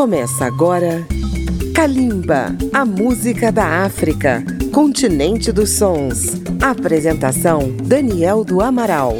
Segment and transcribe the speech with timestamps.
[0.00, 1.06] Começa agora
[1.74, 4.42] Kalimba, a música da África,
[4.72, 6.40] continente dos sons.
[6.58, 9.18] Apresentação Daniel do Amaral.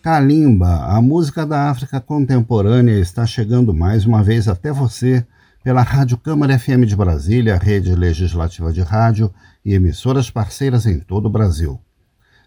[0.00, 5.26] Kalimba, a música da África contemporânea, está chegando mais uma vez até você
[5.62, 9.32] pela Rádio Câmara FM de Brasília, rede legislativa de rádio
[9.64, 11.80] e emissoras parceiras em todo o Brasil.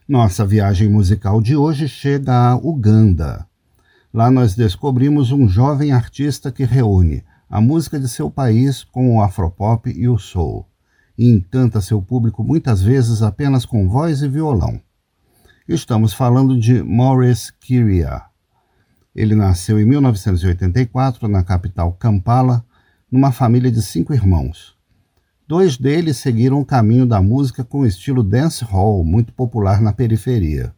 [0.08, 3.46] Nossa viagem musical de hoje chega a Uganda.
[4.14, 9.22] Lá nós descobrimos um jovem artista que reúne a música de seu país com o
[9.22, 10.66] afropop e o soul,
[11.18, 14.82] e encanta seu público muitas vezes apenas com voz e violão.
[15.68, 18.22] Estamos falando de Maurice Kiria.
[19.14, 22.66] Ele nasceu em 1984 na capital Kampala,
[23.12, 24.76] numa família de cinco irmãos.
[25.48, 30.74] Dois deles seguiram o caminho da música com o estilo dancehall, muito popular na periferia.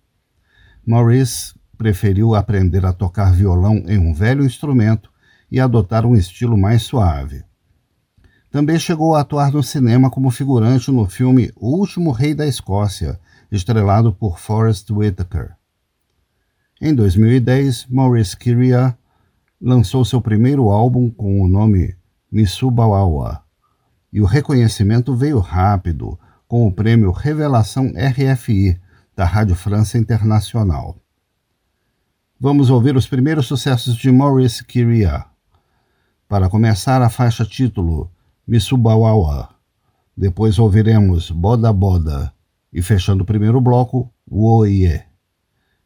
[0.84, 5.12] Maurice preferiu aprender a tocar violão em um velho instrumento
[5.52, 7.44] e adotar um estilo mais suave.
[8.50, 13.20] Também chegou a atuar no cinema como figurante no filme O Último Rei da Escócia,
[13.52, 15.56] estrelado por Forrest Whitaker.
[16.82, 18.98] Em 2010, Maurice Kiria
[19.62, 21.96] lançou seu primeiro álbum com o nome
[22.34, 23.44] Misubawawa,
[24.12, 28.82] e o reconhecimento veio rápido, com o prêmio Revelação RFI
[29.16, 30.98] da Rádio França Internacional.
[32.40, 35.26] Vamos ouvir os primeiros sucessos de Maurice Kiria.
[36.28, 38.10] Para começar, a faixa título
[38.48, 39.50] Misubawawa.
[40.18, 42.34] Depois ouviremos Boda Boda
[42.74, 45.04] e fechando o primeiro bloco, Woye.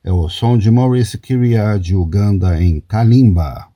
[0.02, 3.68] É o som de Maurice Kiria de Uganda em Kalimba.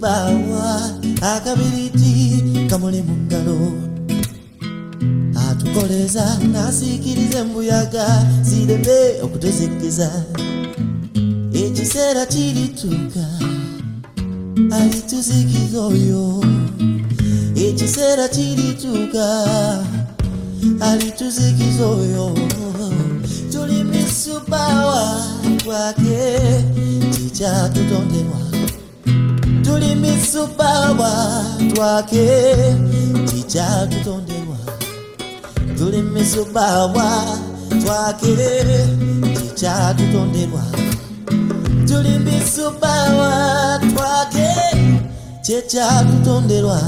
[0.00, 0.90] Misubaawa
[1.20, 3.58] akabiriti kamuli mu ngalo
[5.48, 8.06] atukoleza n'asiikiriza embuyaga
[8.48, 10.08] zireme okutuzikkiza
[11.52, 13.24] ekiseera kirituuka.
[14.78, 16.24] Alituzikiza oyo.
[17.66, 19.26] Ekiseera kirituuka.
[20.80, 22.26] Alituzikiza oyo.
[23.52, 25.02] Tuli misubawa
[25.60, 26.20] twake.
[27.12, 28.39] Kikyatutonderwa
[29.70, 31.44] tuli misupawa
[31.74, 32.26] twake
[33.30, 34.56] tichatutonderwa
[35.78, 37.38] tuli misupawa
[37.84, 38.36] twake
[39.34, 40.62] tichatutonderwa
[41.88, 43.32] tuli misupawa
[43.94, 44.48] twake
[45.42, 46.80] chechakutonderwa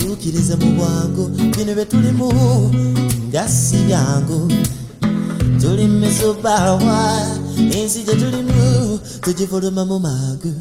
[0.00, 2.28] tukirize mu bwangu bino byetulimu
[3.28, 4.52] ngasi yangu.
[5.60, 7.20] Tuli misubawa
[7.56, 10.52] ensi gyetulimu tugifuluma mu magu.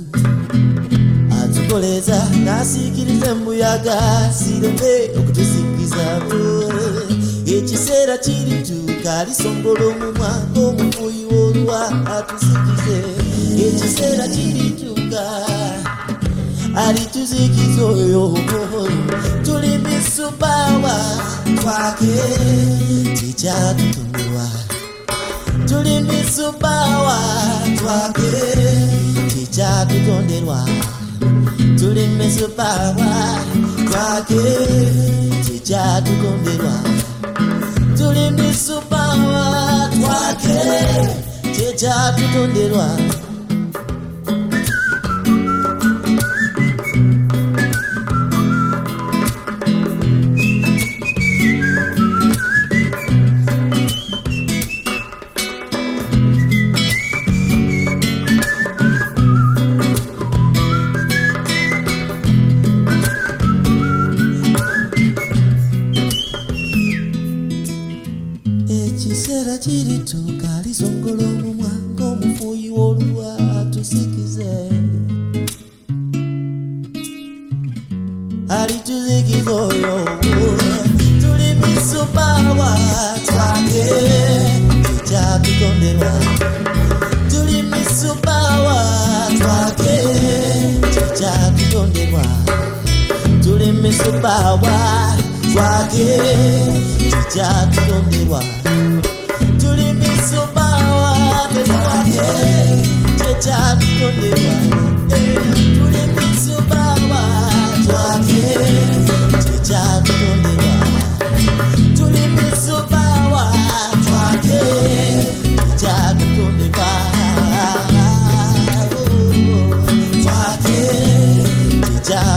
[1.71, 3.97] tukoleeza nasiikirize mubuyaga
[4.37, 6.41] sireme okutusikizamu
[7.55, 11.81] ekiseera kiri tukalisongola omumwa ng'omufuuyi w'oluwa
[12.15, 12.97] atusikize.
[13.67, 15.23] Ekiseera kiri tuka
[16.83, 18.23] alituzikiza oyo
[19.45, 20.95] tuli misupawa
[21.61, 22.15] twake
[23.17, 24.47] tekyatutumulwa
[25.67, 27.17] tuli misupawa
[27.79, 28.29] twake
[29.31, 30.59] tekyatutonderwa.
[31.79, 33.35] tulimeze pawa
[33.91, 34.41] kwake
[35.45, 36.73] tija tukomberwa
[37.97, 40.59] tulimisupawa kwake
[41.55, 42.89] tija tutonderwa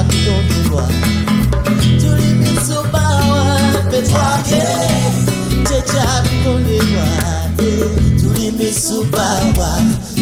[0.09, 0.89] akidondulwa
[2.01, 3.61] tulimisobawa
[3.91, 4.63] petwake
[5.69, 7.07] chechakidondulwa
[7.59, 7.91] eh.
[8.21, 9.71] tulimisobawa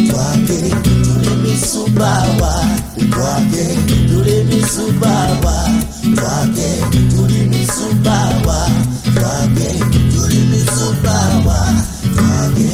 [0.09, 0.59] twake.
[1.03, 2.65] Tulimisobawa
[3.11, 3.65] twake.
[4.07, 5.69] Tulimisobawa
[6.15, 6.69] twake.
[7.15, 8.69] Tulimisobawa
[9.15, 9.69] twake.
[10.15, 11.59] Tulimisobawa
[12.15, 12.71] twake.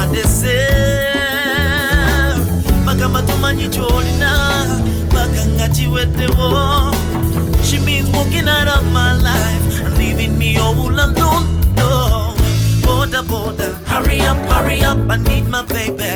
[0.00, 0.56] Wandese
[2.86, 4.32] bagamba tumanyi kyolina
[5.14, 6.94] baga nga kiweddewo
[7.62, 11.46] She means walking out of my life and leaving me all alone.
[11.76, 12.34] No,
[12.82, 16.10] border, border, hurry up, hurry up, I need my baby.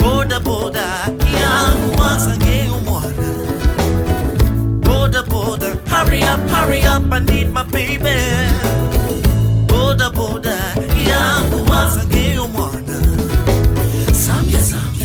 [0.00, 0.90] Border, border,
[1.38, 3.32] young once again, water.
[4.80, 8.18] Border, border, hurry up, hurry up, I need my baby.
[9.68, 10.58] Border, border,
[11.06, 12.11] young once again,
[12.52, 14.14] morning.
[14.14, 15.01] Some, yeah.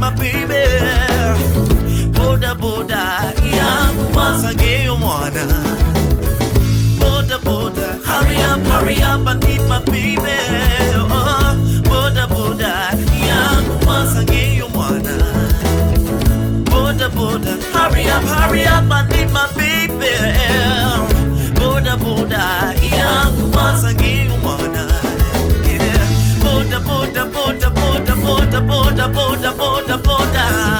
[0.00, 0.64] my baby.
[2.12, 5.44] Boda boda yangu masangeyo mwana
[6.98, 10.38] boda boda hurry up hurry up i need my baby.
[10.96, 11.54] Oh,
[11.88, 12.90] boda boda
[16.70, 20.14] boda boda hurry up hurry up i need my baby.
[21.60, 24.99] Boda boda yangu masangeyo mwana
[29.08, 30.79] boda boda boda boda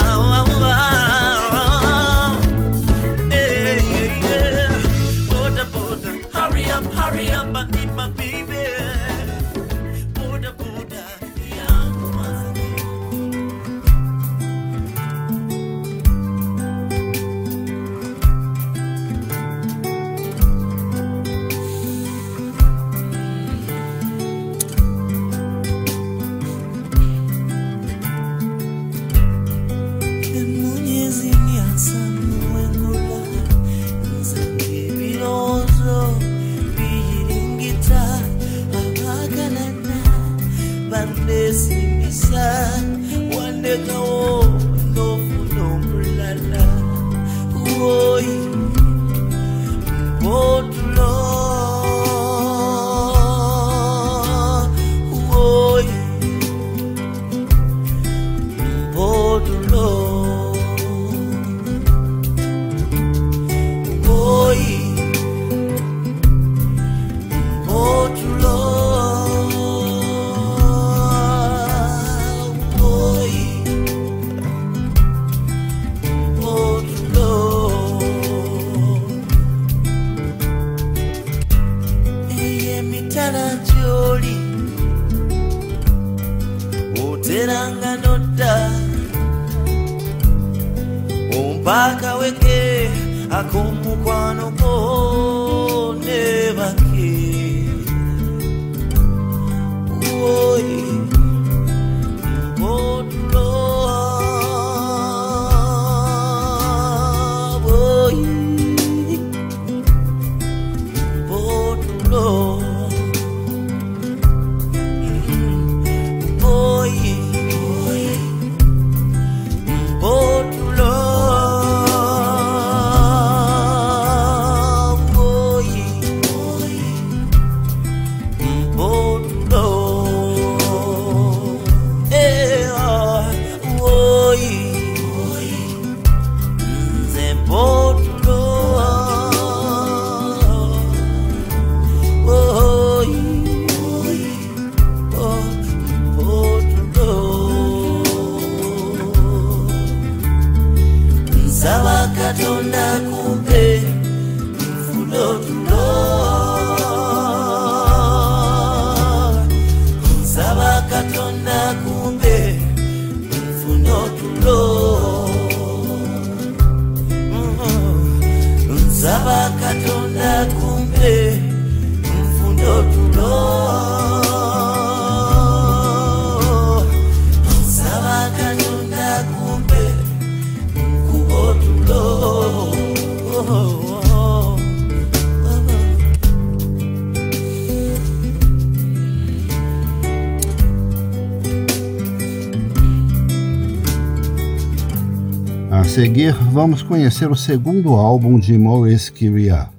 [196.20, 199.70] seguir, vamos conhecer o segundo álbum de Maurice Kyria.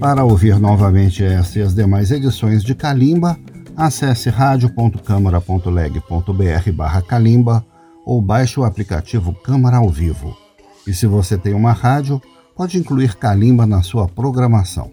[0.00, 3.38] Para ouvir novamente esta e as demais edições de Kalimba,
[3.76, 7.62] acesse radio.câmara.leg.br barra Kalimba
[8.06, 10.34] ou baixe o aplicativo Câmara ao Vivo.
[10.86, 12.18] E se você tem uma rádio,
[12.56, 14.90] pode incluir Kalimba na sua programação.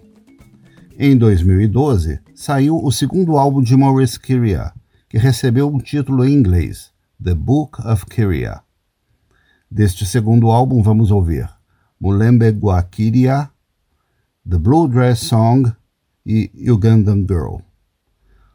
[0.99, 4.73] Em 2012, saiu o segundo álbum de Maurice Kyria,
[5.07, 6.91] que recebeu um título em inglês,
[7.23, 8.66] The Book of Kyria.
[9.69, 11.49] Deste segundo álbum vamos ouvir
[11.99, 13.49] Mulembe Guakiria,
[14.49, 15.71] The Blue Dress Song
[16.25, 17.59] e Ugandan Girl.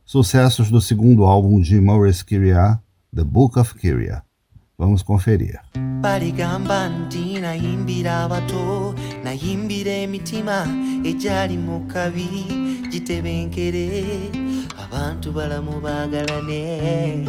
[0.04, 2.80] Sucessos do segundo álbum de Maurice Kyria,
[3.14, 4.22] The Book of Kyria.
[4.78, 5.60] Vamos conferir.
[6.02, 10.66] baligamba nti nayimbira abato nayimbira emitima
[11.04, 12.26] egyali mu kabi
[12.90, 13.86] gitebenkere
[14.84, 17.22] abantu balamu baagalane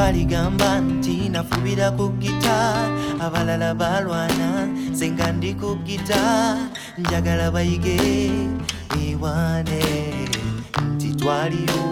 [0.00, 2.88] baligamba nti nafubira ku gita
[3.20, 4.48] abalala balwana
[4.96, 6.56] senga ndi ku gita
[7.00, 8.00] njagala bayige
[9.04, 9.84] ewane
[10.92, 11.84] nti twaliyo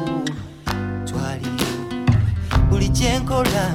[1.09, 1.69] twaliyo.
[2.73, 3.67] Buli kyenkola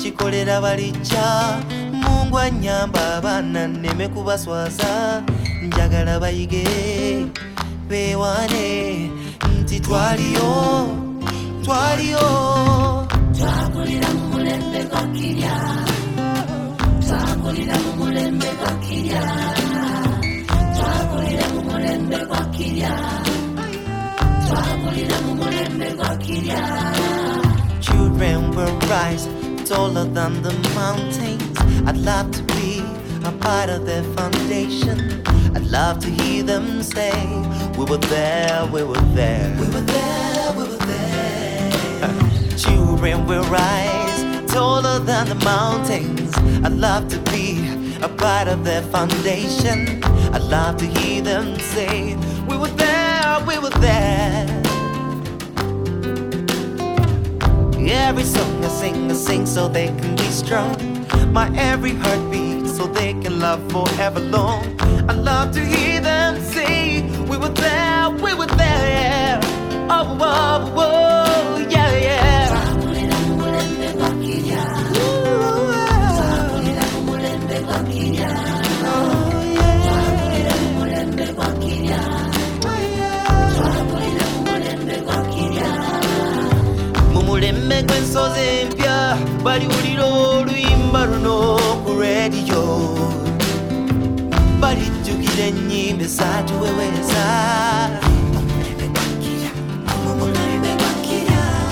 [0.00, 1.26] kikolera balijja
[2.02, 5.22] mungu anyamba abaana nneme kubaswaza.
[5.66, 6.66] Njagala bayige
[7.90, 8.68] bewane
[9.58, 10.50] nti twaliyo
[11.64, 12.26] twaliyo
[27.80, 29.26] Children will rise
[29.64, 31.58] taller than the mountains.
[31.88, 32.82] I'd love to be
[33.24, 35.22] a part of their foundation.
[35.56, 37.12] I'd love to hear them say,
[37.78, 39.56] We were there, we were there.
[39.58, 40.29] We were there.
[42.60, 44.20] Children will rise
[44.52, 46.36] taller than the mountains.
[46.64, 47.46] I'd love to be
[48.02, 50.04] a part of their foundation.
[50.34, 52.16] I'd love to hear them say,
[52.48, 54.46] We were there, we were there.
[57.78, 60.76] Every song I sing, I sing so they can be strong.
[61.32, 64.64] My every heartbeat, so they can love forever long.
[65.08, 69.40] I love to hear them say, We were there, we were there.
[69.92, 71.79] Oh, oh, oh, yeah, yeah.
[87.80, 92.62] Mulembe gw'ensozi empya baliwulira oluyimba luno ku rediyo
[94.60, 96.04] balijjukira ennyimba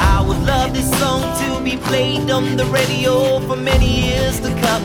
[0.01, 4.51] I would love this song to be played on the radio for many years to
[4.63, 4.83] come.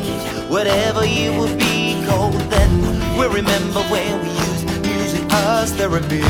[0.50, 2.72] Whatever it would be called then,
[3.18, 6.24] we'll remember when we used music as therapy.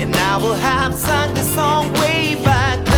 [0.00, 2.89] And now we'll have sung the song way back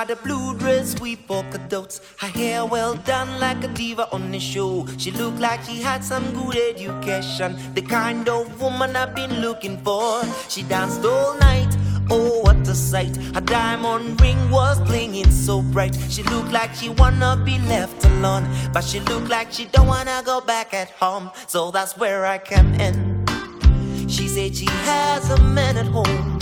[0.00, 4.30] Had a blue dress with polka dots, her hair well done like a diva on
[4.30, 4.86] the show.
[4.96, 9.76] She looked like she had some good education, the kind of woman I've been looking
[9.84, 10.22] for.
[10.48, 11.76] She danced all night,
[12.08, 13.14] oh what a sight!
[13.34, 15.94] Her diamond ring was clinging so bright.
[16.08, 20.22] She looked like she wanna be left alone, but she looked like she don't wanna
[20.24, 21.30] go back at home.
[21.46, 23.26] So that's where I come in.
[24.08, 26.38] She said she has a man at home,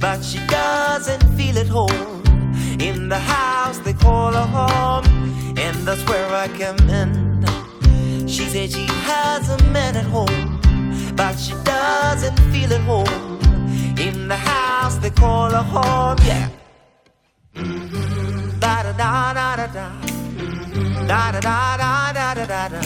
[0.00, 2.15] but she doesn't feel at home.
[2.80, 5.04] In the house they call her home,
[5.58, 7.44] and that's where I come in.
[8.28, 10.60] She said she has a man at home,
[11.16, 13.38] but she doesn't feel at home.
[13.98, 16.50] In the house they call her home, yeah.
[17.54, 18.58] Mm-hmm.
[18.60, 20.16] Da da da da da da.
[21.06, 22.80] Da da da da da da da da.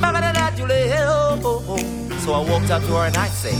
[0.00, 1.76] Ba ba da da Julie, oh, oh.
[2.24, 3.54] So I walked up to her and I say,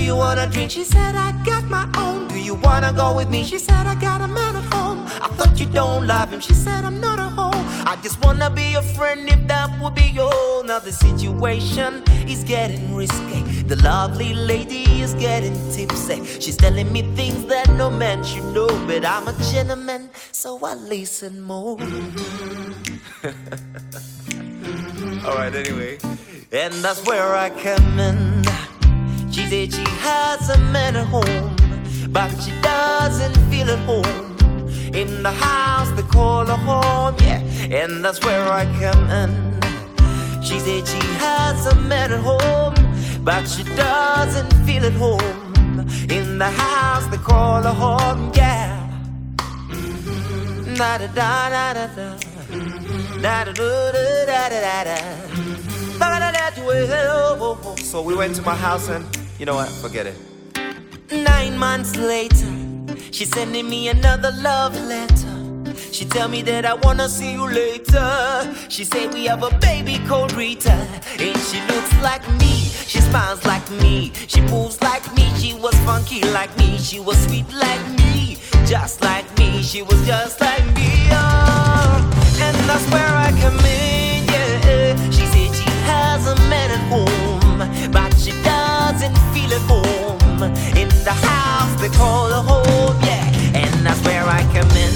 [0.00, 0.70] Do you wanna drink?
[0.70, 2.26] She said, I got my own.
[2.28, 3.44] Do you wanna go with me?
[3.44, 5.00] She said, I got a man at home.
[5.20, 6.40] I thought you don't love him.
[6.40, 7.50] She said, I'm not a hoe.
[7.84, 10.64] I just wanna be your friend if that would be your.
[10.64, 13.42] Now the situation is getting risky.
[13.64, 16.24] The lovely lady is getting tipsy.
[16.40, 18.68] She's telling me things that no man should know.
[18.86, 21.78] But I'm a gentleman, so I listen more.
[25.26, 25.98] Alright, anyway.
[26.52, 28.49] And that's where I come in.
[29.30, 31.54] She said she has a man at home,
[32.10, 34.36] but she doesn't feel at home.
[34.92, 37.40] In the house they call her home, yeah,
[37.70, 39.30] and that's where I come in.
[40.42, 42.74] She said she has a man at home,
[43.24, 45.20] but she doesn't feel at home.
[46.10, 48.76] In the house they call her home, yeah.
[50.76, 52.18] Da da da da da da.
[53.22, 53.92] Da da da
[54.26, 55.49] da da da.
[57.90, 59.04] So we went to my house and
[59.36, 59.68] you know what?
[59.68, 60.14] Forget it.
[61.10, 62.46] Nine months later,
[63.10, 65.74] she's sending me another love letter.
[65.90, 68.54] She tell me that I wanna see you later.
[68.68, 70.70] She say we have a baby called Rita,
[71.18, 72.54] and she looks like me.
[72.86, 74.12] She smiles like me.
[74.28, 75.24] She moves like me.
[75.36, 76.78] She was funky like me.
[76.78, 79.62] She was sweet like me, just like me.
[79.62, 81.08] She was just like me.
[81.10, 84.09] Oh, and that's where I come in.
[86.20, 90.42] Has a man at home, but she doesn't feel at home.
[90.76, 94.94] In the house they call her home, yeah, and that's where I come in.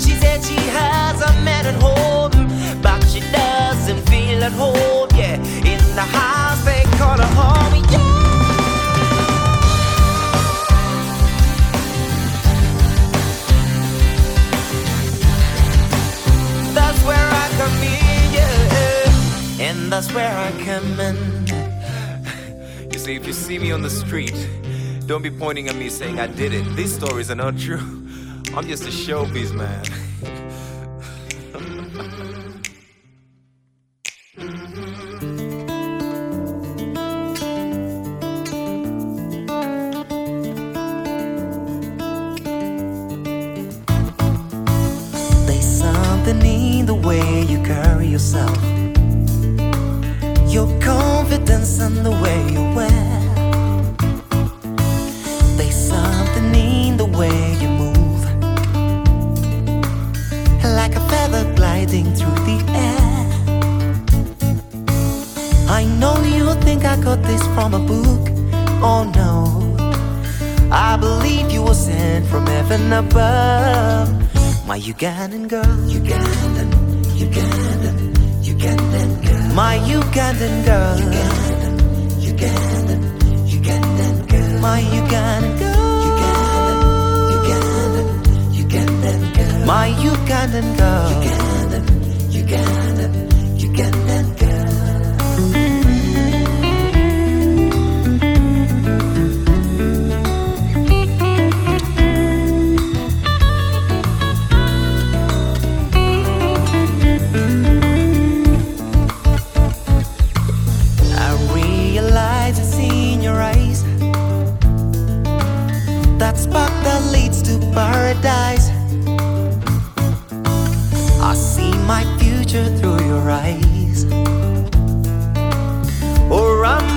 [0.00, 2.32] She said she has a man at home,
[2.82, 5.36] but she doesn't feel at home, yeah.
[5.64, 6.33] In the house
[19.94, 22.90] that's where I come in.
[22.92, 24.34] You see, if you see me on the street,
[25.06, 26.64] don't be pointing at me saying I did it.
[26.74, 27.78] These stories are not true.
[28.56, 29.84] I'm just a showbiz man.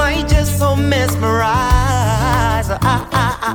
[0.08, 2.72] I just so mesmerized?
[2.72, 2.78] I,
[3.24, 3.54] I, I,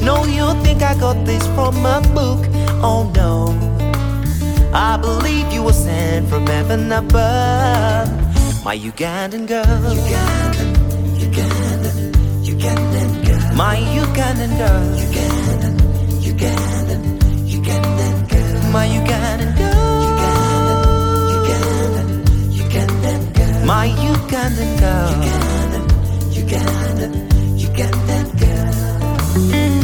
[0.00, 2.42] I know you think I got this from a book
[2.82, 3.32] Oh no
[4.72, 8.08] I believe you were sent from heaven above.
[8.64, 9.64] My Ugandan girl.
[9.64, 10.70] Ugandan,
[11.24, 11.96] Ugandan,
[12.50, 13.54] Ugandan girl.
[13.54, 14.84] My Ugandan girl.
[15.04, 15.74] Ugandan,
[16.30, 17.02] Ugandan,
[17.56, 18.70] Ugandan girl.
[18.72, 19.75] My Ugandan girl.
[23.66, 25.10] My Ugandan girl.
[25.10, 25.84] Ugandan,
[26.38, 27.12] Ugandan,
[27.58, 29.75] Ugandan girl.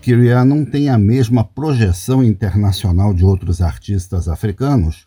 [0.00, 5.06] Kyria não tem a mesma projeção internacional de outros artistas africanos,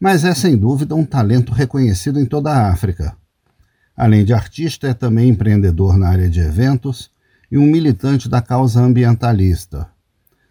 [0.00, 3.14] mas é sem dúvida um talento reconhecido em toda a África.
[3.94, 7.10] Além de artista, é também empreendedor na área de eventos
[7.52, 9.86] e um militante da causa ambientalista.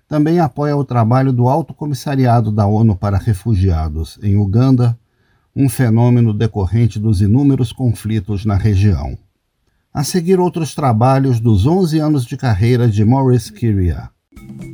[0.07, 4.97] Também apoia o trabalho do Alto Comissariado da ONU para Refugiados em Uganda,
[5.55, 9.17] um fenômeno decorrente dos inúmeros conflitos na região.
[9.91, 14.09] A seguir, outros trabalhos dos 11 anos de carreira de Maurice Kyria.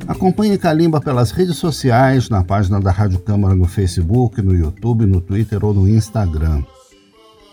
[0.06, 5.22] Acompanhe Kalimba pelas redes sociais, na página da Rádio Câmara no Facebook, no YouTube, no
[5.22, 6.62] Twitter ou no Instagram.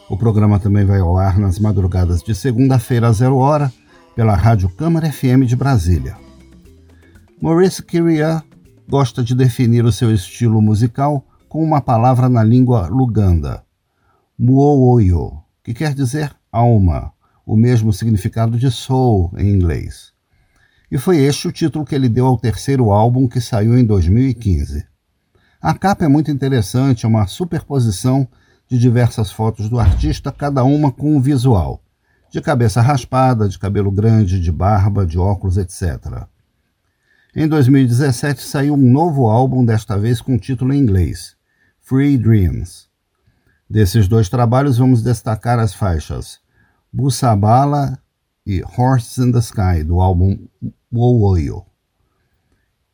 [0.09, 3.71] O programa também vai ao ar nas madrugadas de segunda-feira a zero hora
[4.13, 6.17] pela Rádio Câmara FM de Brasília.
[7.41, 8.43] Maurice Kyria
[8.89, 13.63] gosta de definir o seu estilo musical com uma palavra na língua luganda,
[14.37, 17.13] muoyo, que quer dizer alma,
[17.45, 20.13] o mesmo significado de soul em inglês.
[20.89, 24.85] E foi este o título que ele deu ao terceiro álbum que saiu em 2015.
[25.61, 28.27] A capa é muito interessante, é uma superposição
[28.67, 31.81] de diversas fotos do artista, cada uma com um visual.
[32.31, 36.27] De cabeça raspada, de cabelo grande, de barba, de óculos, etc.
[37.35, 41.35] Em 2017 saiu um novo álbum, desta vez com título em inglês,
[41.79, 42.87] Free Dreams.
[43.69, 46.42] Desses dois trabalhos vamos destacar as faixas
[46.93, 47.97] Busabala
[48.45, 50.47] e Horses in the Sky, do álbum
[50.93, 51.65] Wowoyo.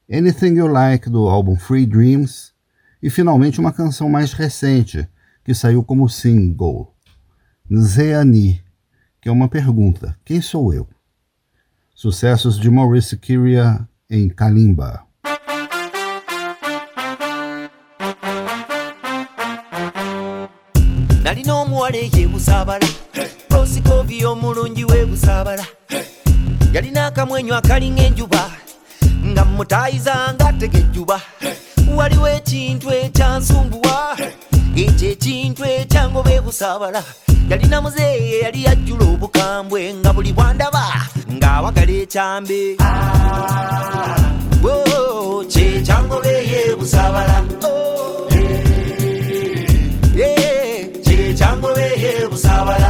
[0.10, 2.54] Anything You Like, do álbum Free Dreams,
[3.04, 5.08] e finalmente uma canção mais recente,
[5.44, 6.96] que saiu como single,
[7.70, 8.64] Nzeani,
[9.22, 10.88] que é uma pergunta: quem sou eu?
[11.94, 15.10] Sucessos de Maurice Kyria em Kalimba.
[21.70, 23.39] omuwala eyebusaabala prosikovi
[24.70, 25.66] omulungi webusaabala
[26.74, 28.52] yalina akamwenyu akalinga enjuba
[29.26, 31.22] nga mutayizanga tegejjuba
[31.96, 34.18] waliwo ekintu ekyansumbuwa
[34.76, 37.02] ekyo ekintu ekyangoba ebusaabala
[37.50, 40.84] yalina muzeeye yali yajjula obukambwe nga buli bwandaba
[41.34, 42.62] ng'awagala ekyambe.
[44.64, 48.28] Whoa, kyekyangoba eyebusaabala Oh.
[50.16, 52.90] Yeah, kyekyangoba eyebusaabala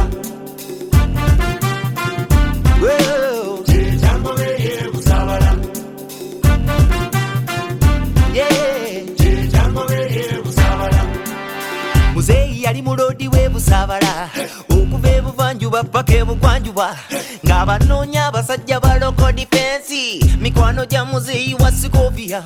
[12.14, 14.28] muzeeyi yali mulodi w'ebusaabala
[14.70, 16.96] okuva ebuvanjuba paka ebugwanjuba
[17.44, 22.42] ng'abanoonya abasajja ba loko difensi mikwano gya muzeeyi wa sikovia.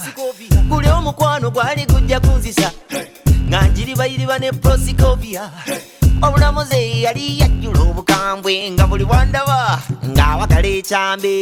[0.68, 2.72] Guli omukwano gwali gujja kunzisa.
[3.48, 9.58] Nga njiribayiriba ne prosikovia obula obulamuzi yali yajjula obukambwe nga buli wandaba
[10.12, 11.36] ng'awagala ekyambi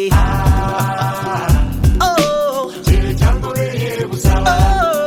[2.02, 2.72] Oh.
[4.46, 5.01] oh.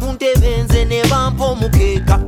[0.00, 2.18] Ku ntebe nze ne bampa omukeeka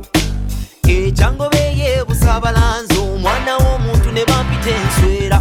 [0.89, 5.39] ekyangobe yebusaabala nze omwana w'omuntu ne bampita enswera.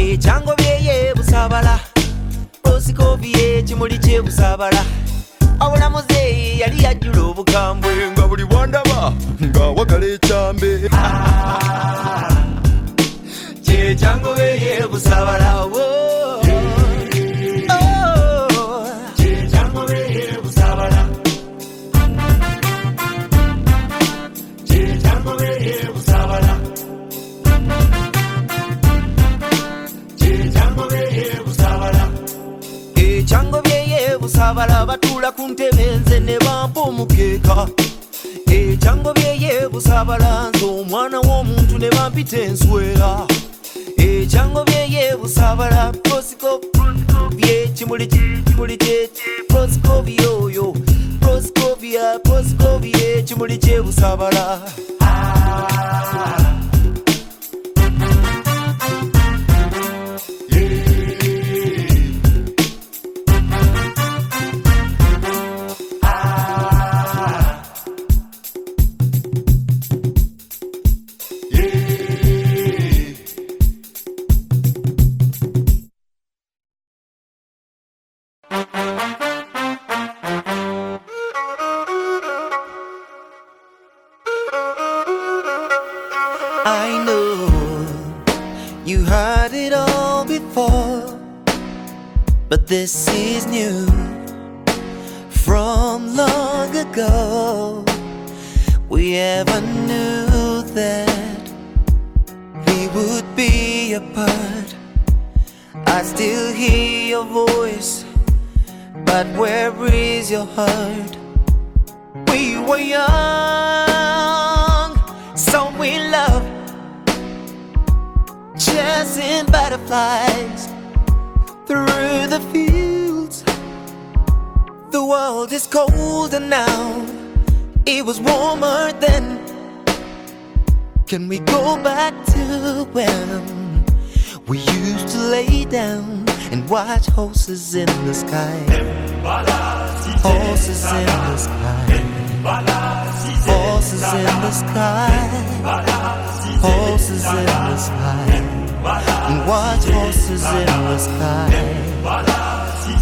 [0.00, 1.74] Ekyangobe yebusaabala
[2.70, 4.82] osikobi ekimuli kyebusaabala
[5.64, 6.20] obulamuze
[6.60, 7.90] yali yajjula obukambwe.
[8.12, 9.12] Nga buli bwandaba
[9.44, 10.70] ng'awagala ekyambe.
[13.64, 15.48] Kyekyangobe yebusaabala
[34.34, 37.66] nsabala batula ku ntebe nze ne bampa omukeeka
[38.50, 43.10] ekyango byeyeebusabala nze omwana w'omuntu ne bampita enswera.
[43.96, 46.60] Ekyango byeyeebusabala prosiko
[47.36, 50.74] byekimuli kimuli kyeki prosikobi oyo
[51.20, 54.60] prosikobia prosikobi ekimuli kyebusabala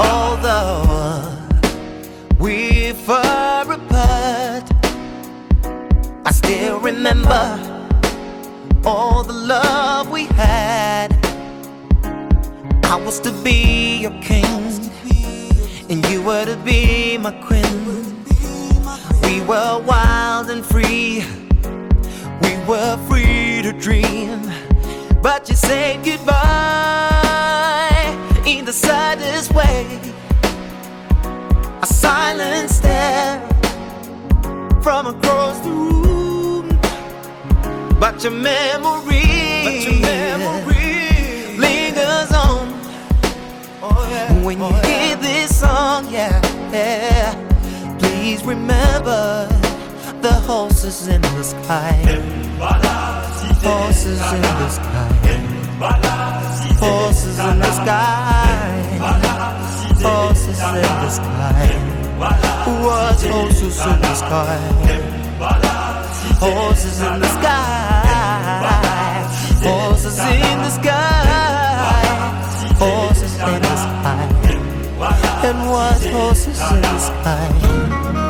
[0.00, 1.36] Although uh,
[2.38, 4.70] we're far apart,
[6.24, 7.58] I still remember
[8.84, 11.14] all the love we had.
[12.84, 14.44] I was to be your king,
[15.88, 18.09] and you were to be my queen.
[19.30, 21.24] We were wild and free,
[22.42, 24.42] we were free to dream.
[25.22, 26.32] But you said goodbye
[28.44, 29.86] in the saddest way.
[31.80, 33.40] A silent stare
[34.82, 36.68] from across the room.
[38.00, 42.66] But your memory, but your memory lingers on.
[43.80, 44.44] Oh, yeah.
[44.44, 44.86] When you oh, yeah.
[44.88, 46.40] hear this song, yeah,
[46.72, 47.49] yeah,
[48.30, 49.48] please remember
[50.22, 51.94] the horses in the sky.
[53.60, 55.08] Horses in the sky.
[56.78, 58.98] Horses in the sky.
[60.06, 61.66] Horses in the sky.
[62.84, 64.58] What's horses in the sky?
[66.38, 68.06] Horses in the sky.
[69.64, 71.00] Horses in the sky.
[72.78, 73.69] Horses in the sky.
[75.50, 78.29] And what horses in the sky?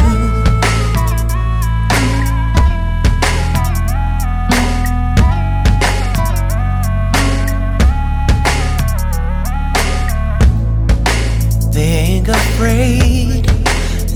[12.61, 13.49] afraid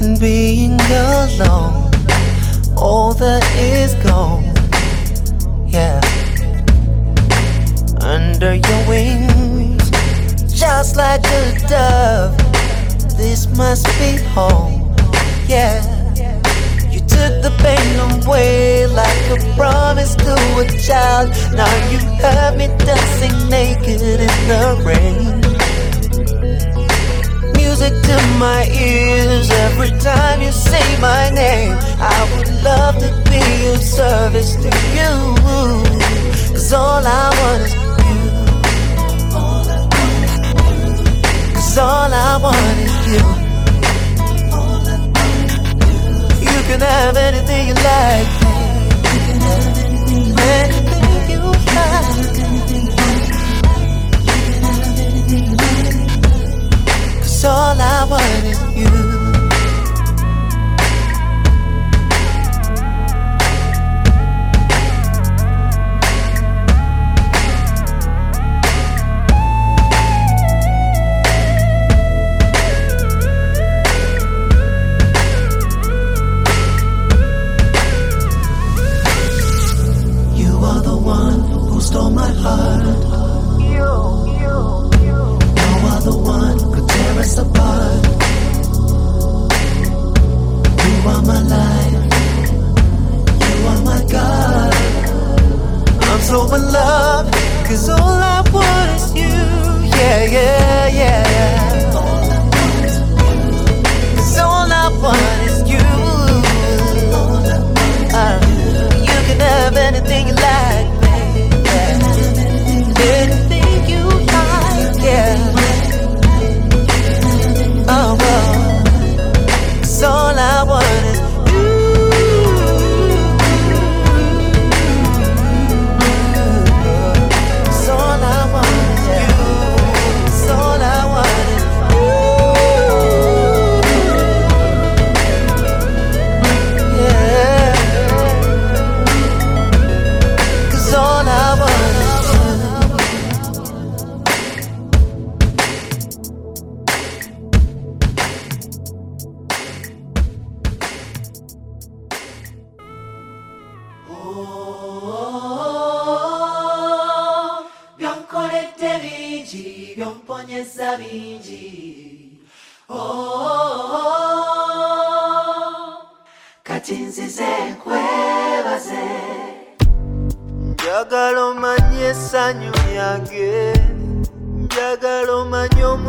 [0.03, 1.89] and being alone.
[2.77, 4.43] All that is gone,
[5.67, 5.99] yeah.
[8.01, 9.89] Under your wings,
[10.53, 12.37] just like a dove.
[13.17, 14.93] This must be home,
[15.47, 15.81] yeah.
[16.91, 21.29] You took the pain away like a promise to a child.
[21.55, 25.44] Now you have me dancing naked in the rain
[27.77, 31.77] music to my ears every time you say my name.
[31.99, 35.11] I would love to be of service to you.
[36.53, 37.91] Cause all I want is you.
[41.53, 43.23] Cause all I want is you.
[46.47, 48.29] You can have anything you like.
[50.37, 50.84] Man.
[57.45, 58.64] 돌아버린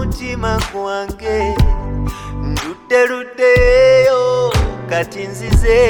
[0.07, 1.55] mutima gwange.
[2.43, 4.53] Ndudde luddeyo
[4.91, 5.81] kati nzize.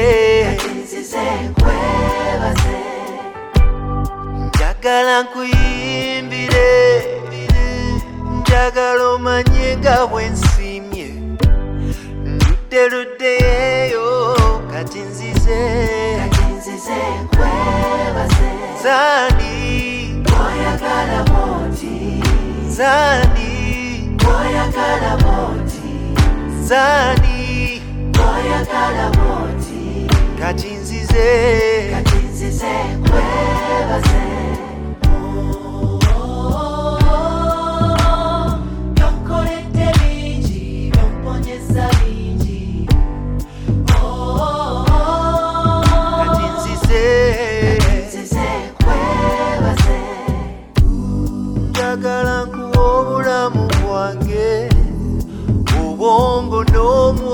[4.46, 6.68] Njagala nkuyimbire
[8.40, 11.08] njagala omanye nga bwe nsiimye
[12.34, 14.08] ndudde luddeyo
[14.72, 15.60] kati nzize.
[18.82, 19.56] Zani
[22.76, 23.45] zani
[24.56, 25.92] oyagala boti
[26.68, 27.82] zani.
[28.28, 30.06] Oyagala boti
[30.40, 31.28] katinzize
[31.92, 34.35] katinzize kwebaze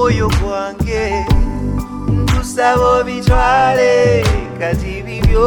[0.02, 1.04] Moyo kwange,
[2.10, 4.24] nkusaba obitwale
[4.58, 5.46] kati bibyo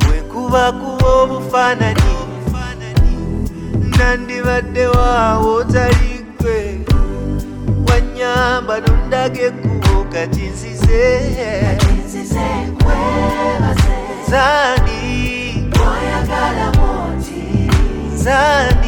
[0.00, 2.14] bwekubakuba obufaananyi
[3.96, 6.58] nandibadde waawo otali gwe
[7.88, 11.04] wanyamba nondaga ekkubo kati nzize.
[14.30, 15.00] Zani.
[18.24, 18.87] Zani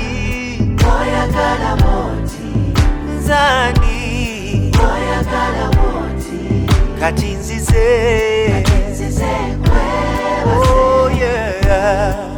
[1.30, 2.48] oyagala moti
[3.16, 3.98] nzani?
[4.92, 6.40] Oyagala moti
[7.00, 7.86] kati nzize
[8.52, 12.29] kati nzize kwebaze oh yeah.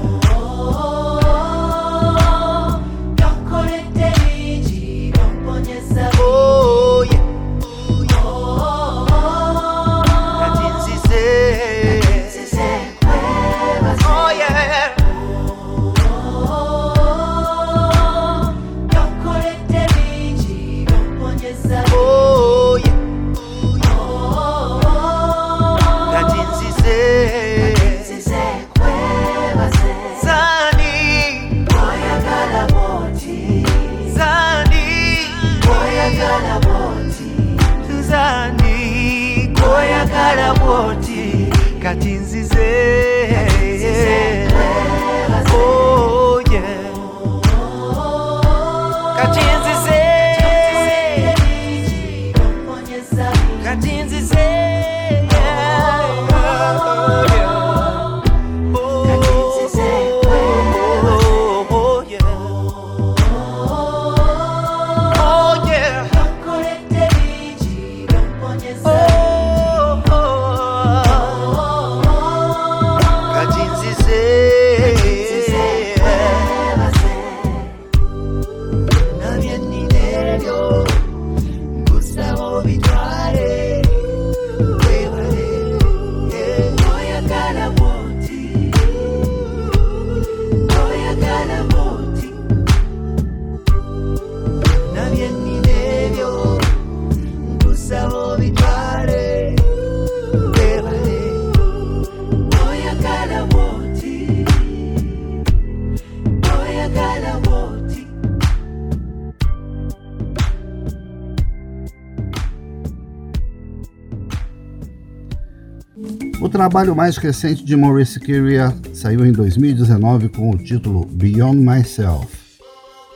[116.49, 122.27] Trabalho mais recente de Maurice Kyria saiu em 2019 com o título Beyond Myself.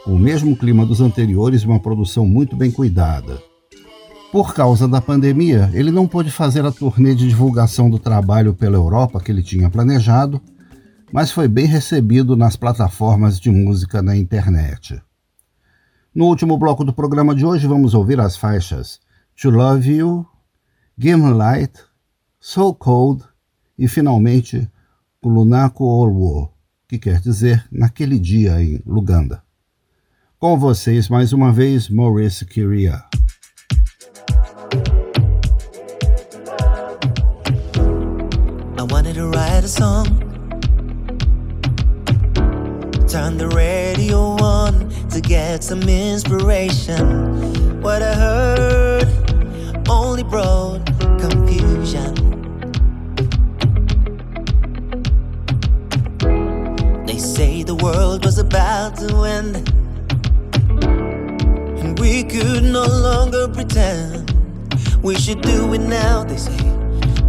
[0.05, 3.43] Com o mesmo clima dos anteriores e uma produção muito bem cuidada.
[4.31, 8.77] Por causa da pandemia, ele não pôde fazer a turnê de divulgação do trabalho pela
[8.77, 10.41] Europa que ele tinha planejado,
[11.13, 15.03] mas foi bem recebido nas plataformas de música na internet.
[16.15, 19.01] No último bloco do programa de hoje, vamos ouvir as faixas
[19.41, 20.27] To Love You,
[20.97, 21.73] Give Me Light,
[22.49, 23.25] So Cold
[23.77, 24.71] e, finalmente,
[25.21, 26.49] Kulunako Olwo,
[26.87, 29.43] que quer dizer naquele dia em Luganda.
[30.39, 33.03] Com vocês, mais uma vez, Maurice Kyria.
[38.79, 40.07] I wanted to write a song.
[43.09, 47.83] Turn the radio on to get some inspiration.
[47.83, 49.09] What I heard
[49.89, 50.87] only brought
[51.19, 51.66] confusion.
[57.37, 59.57] Say the world was about to end,
[61.83, 64.33] and we could no longer pretend.
[65.03, 66.67] We should do it now, they say.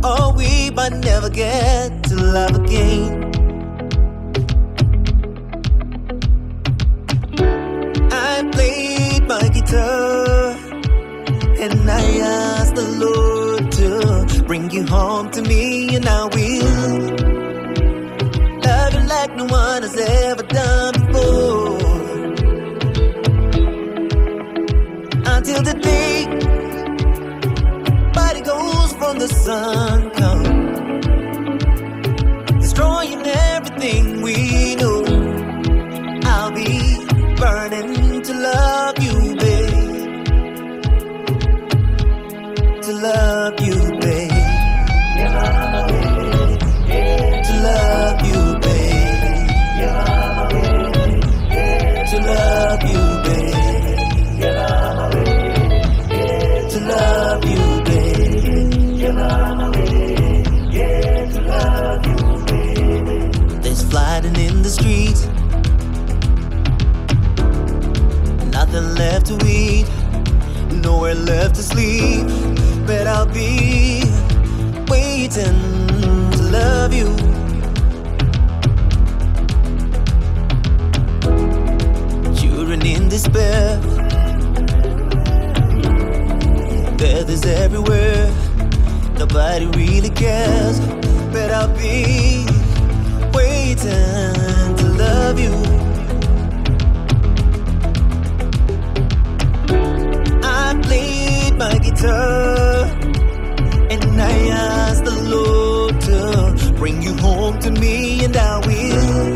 [0.10, 3.12] Or we might never get to love again.
[8.30, 10.56] I played my guitar
[11.64, 17.37] and I asked the Lord to bring you home to me, and I will
[19.20, 21.78] like no one has ever done before.
[25.34, 26.26] Until the day
[28.14, 30.78] body goes from the sun comes,
[32.62, 34.97] destroying everything we know.
[71.78, 72.28] Sleep.
[72.88, 74.02] But I'll be
[74.88, 75.60] waiting
[76.32, 77.10] to love you.
[82.36, 83.80] Children in despair,
[86.98, 88.32] death is everywhere.
[89.20, 90.80] Nobody really cares,
[91.32, 92.46] but I'll be
[93.34, 95.77] waiting to love you.
[101.58, 102.86] My guitar
[103.90, 109.28] and I ask the Lord to bring you home to me, and I will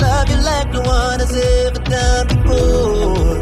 [0.00, 3.36] love you like no one has ever done before.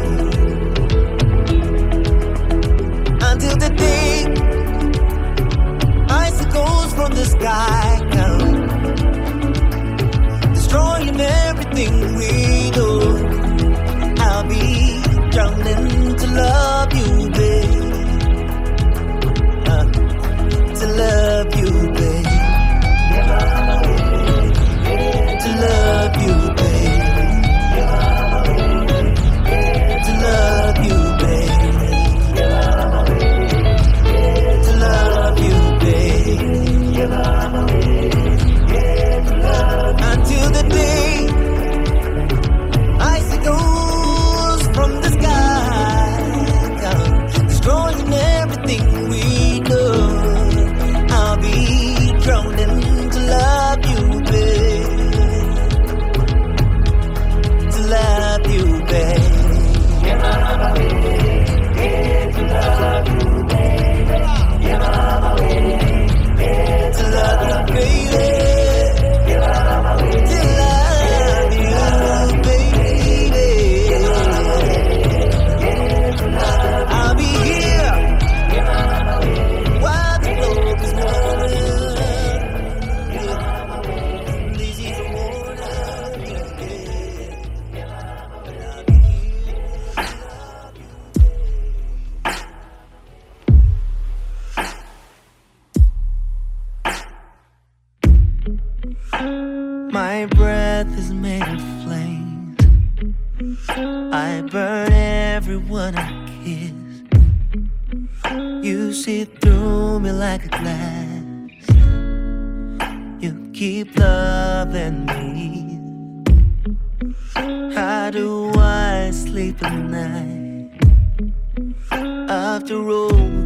[3.29, 4.25] Until the day
[6.09, 8.53] icicles from the sky come,
[10.53, 12.99] destroying everything we know.
[14.17, 15.01] I'll be
[15.31, 16.90] drowning to love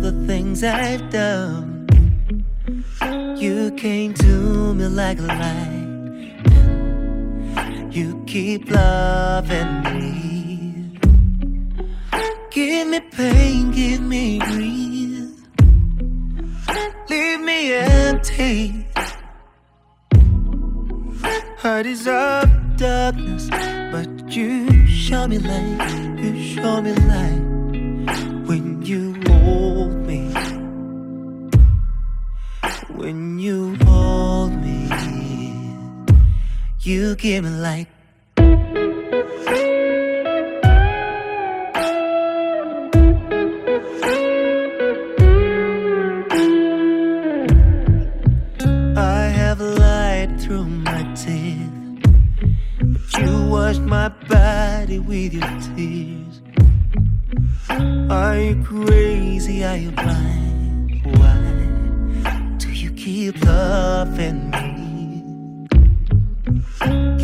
[0.05, 1.87] the things I've done,
[3.35, 5.87] you came to me like a light.
[7.89, 10.99] You keep loving me.
[12.51, 15.31] Give me pain, give me grief.
[17.09, 18.85] Leave me empty.
[21.57, 22.47] Heart is up
[22.77, 23.49] darkness,
[23.91, 26.19] but you show me light.
[26.19, 27.54] You show me light
[36.85, 37.87] you give me light.
[48.97, 51.71] I have lied through my teeth.
[53.17, 55.41] you washed my body with your
[55.75, 56.41] tears.
[58.11, 59.63] Are you crazy?
[59.63, 61.01] Are you blind?
[61.17, 64.74] Why do you keep loving me?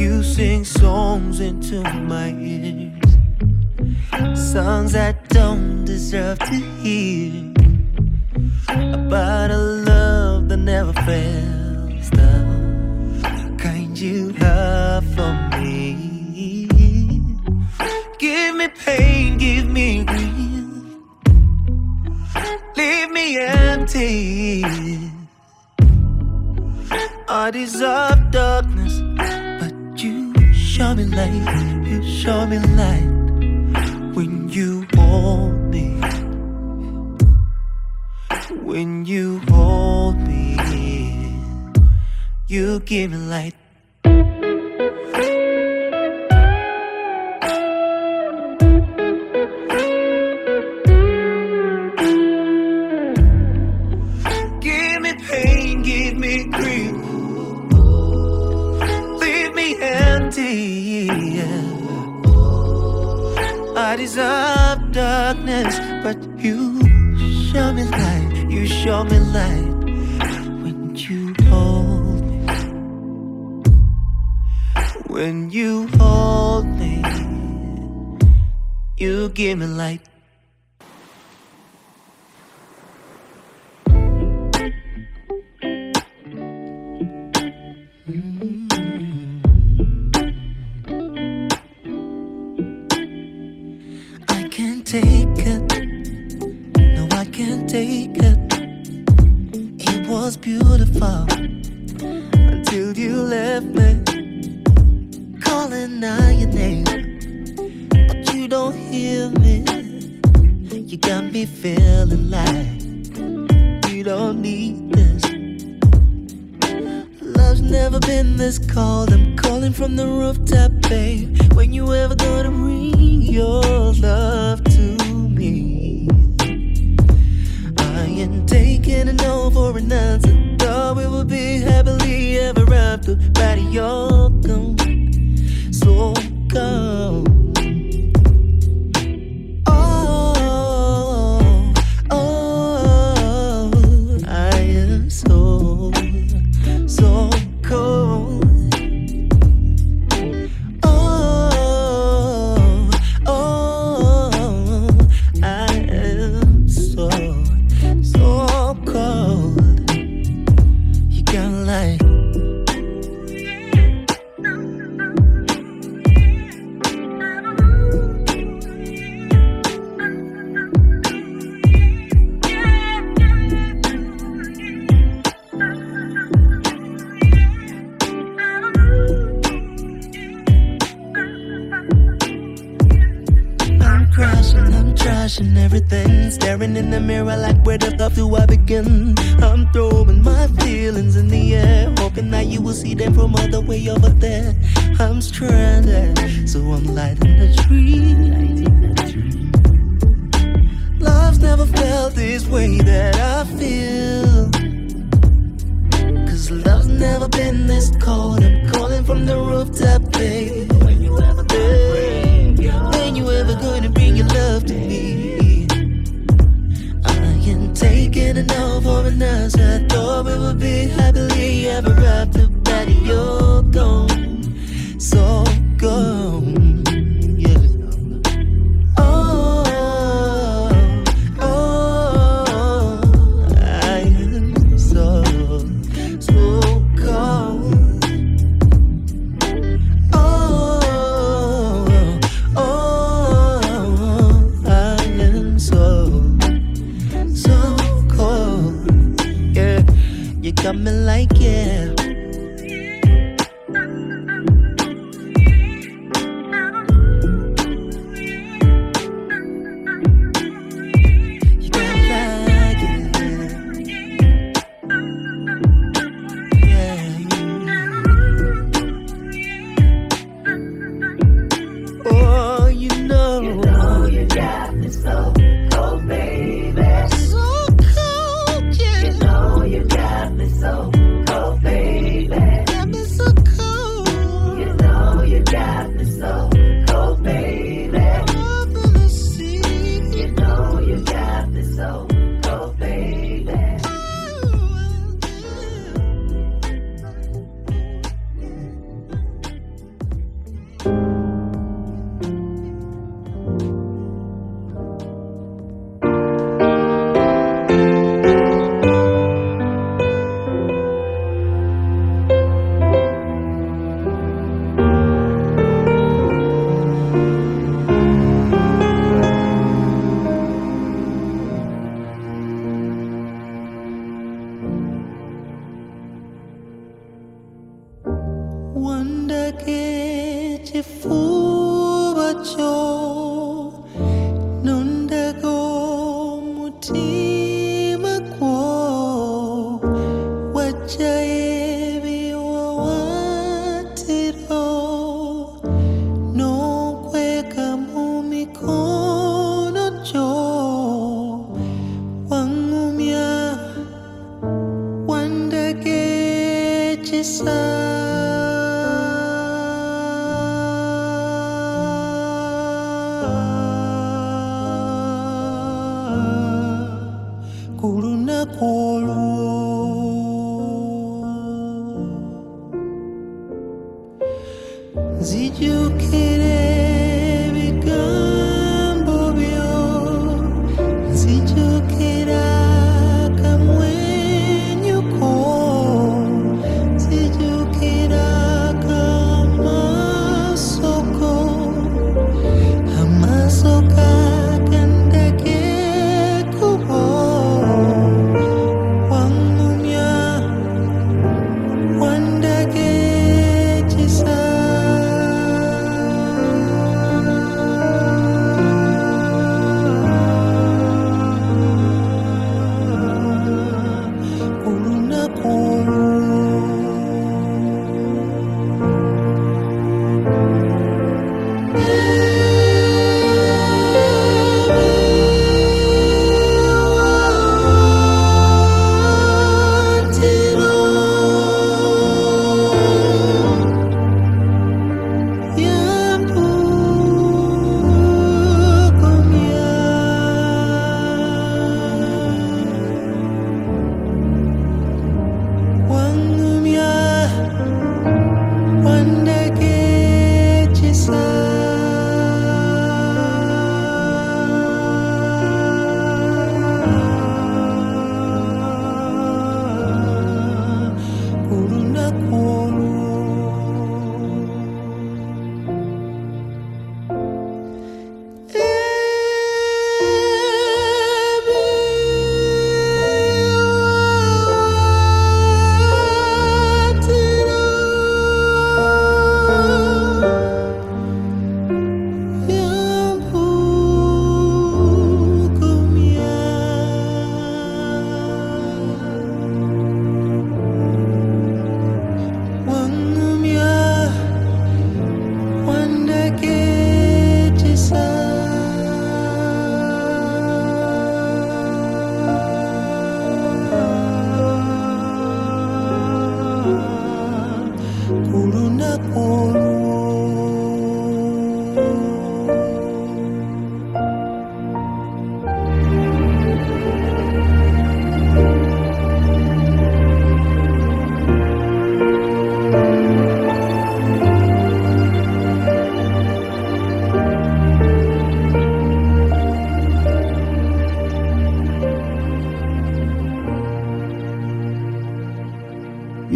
[0.02, 3.12] You sing songs into my ears,
[4.52, 7.54] songs I don't deserve to hear
[8.68, 12.10] about a love that never fails.
[12.10, 16.68] The kind you have for me.
[18.18, 20.66] Give me pain, give me grief.
[22.76, 24.64] Leave me empty.
[27.34, 28.90] I deserve darkness,
[30.72, 31.86] show me light.
[31.86, 33.11] You show me light
[34.15, 35.99] when you hold me.
[38.63, 40.55] When you hold me,
[42.47, 43.61] you give me light.
[65.34, 66.82] Darkness, but you
[67.51, 68.47] show me light.
[68.49, 69.79] You show me light
[70.61, 72.39] when you hold me.
[75.07, 77.01] When you hold me,
[78.97, 80.11] you give me light.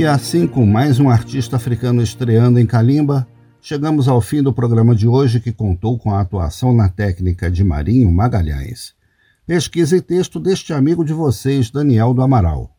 [0.06, 3.28] E assim, com mais um artista africano estreando em Kalimba,
[3.60, 7.64] chegamos ao fim do programa de hoje que contou com a atuação na técnica de
[7.64, 8.94] Marinho Magalhães.
[9.48, 12.70] Pesquisa e texto deste amigo de vocês, Daniel do Amaral.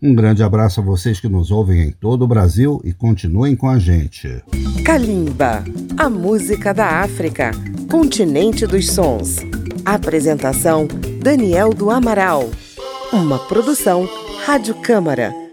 [0.00, 3.68] Um grande abraço a vocês que nos ouvem em todo o Brasil e continuem com
[3.68, 4.28] a gente.
[4.84, 5.64] Kalimba,
[5.98, 7.50] a música da África,
[7.90, 9.38] continente dos sons.
[9.84, 10.86] Apresentação:
[11.20, 12.48] Daniel do Amaral.
[13.12, 14.08] Uma produção
[14.46, 15.41] Rádio Câmara